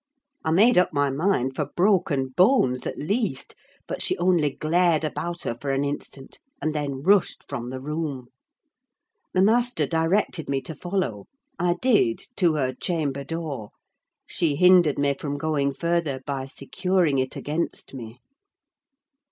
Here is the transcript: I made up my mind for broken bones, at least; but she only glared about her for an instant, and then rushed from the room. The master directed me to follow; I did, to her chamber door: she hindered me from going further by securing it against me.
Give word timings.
I 0.43 0.49
made 0.49 0.79
up 0.79 0.91
my 0.91 1.11
mind 1.11 1.55
for 1.55 1.67
broken 1.75 2.29
bones, 2.29 2.87
at 2.87 2.97
least; 2.97 3.53
but 3.87 4.01
she 4.01 4.17
only 4.17 4.49
glared 4.49 5.03
about 5.03 5.43
her 5.43 5.55
for 5.61 5.69
an 5.69 5.83
instant, 5.83 6.39
and 6.59 6.73
then 6.73 7.03
rushed 7.03 7.45
from 7.47 7.69
the 7.69 7.79
room. 7.79 8.29
The 9.35 9.43
master 9.43 9.85
directed 9.85 10.49
me 10.49 10.59
to 10.61 10.73
follow; 10.73 11.27
I 11.59 11.75
did, 11.83 12.19
to 12.37 12.55
her 12.55 12.73
chamber 12.73 13.23
door: 13.23 13.73
she 14.25 14.55
hindered 14.55 14.97
me 14.97 15.13
from 15.13 15.37
going 15.37 15.71
further 15.71 16.21
by 16.25 16.47
securing 16.47 17.19
it 17.19 17.35
against 17.35 17.93
me. 17.93 18.21